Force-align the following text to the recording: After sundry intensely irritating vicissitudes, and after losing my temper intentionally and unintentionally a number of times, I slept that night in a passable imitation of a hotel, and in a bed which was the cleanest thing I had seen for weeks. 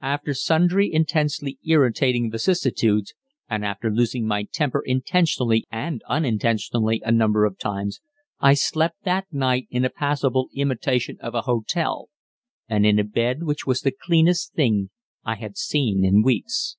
After 0.00 0.32
sundry 0.32 0.90
intensely 0.90 1.58
irritating 1.62 2.30
vicissitudes, 2.30 3.12
and 3.46 3.62
after 3.62 3.90
losing 3.90 4.26
my 4.26 4.44
temper 4.44 4.82
intentionally 4.82 5.66
and 5.70 6.00
unintentionally 6.08 7.02
a 7.04 7.12
number 7.12 7.44
of 7.44 7.58
times, 7.58 8.00
I 8.40 8.54
slept 8.54 9.04
that 9.04 9.26
night 9.30 9.66
in 9.70 9.84
a 9.84 9.90
passable 9.90 10.48
imitation 10.54 11.18
of 11.20 11.34
a 11.34 11.42
hotel, 11.42 12.08
and 12.66 12.86
in 12.86 12.98
a 12.98 13.04
bed 13.04 13.42
which 13.42 13.66
was 13.66 13.82
the 13.82 13.92
cleanest 13.92 14.54
thing 14.54 14.88
I 15.24 15.34
had 15.34 15.58
seen 15.58 16.10
for 16.10 16.24
weeks. 16.24 16.78